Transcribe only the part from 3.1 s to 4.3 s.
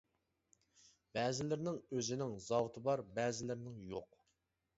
بەزىلىرىنىڭ يوق.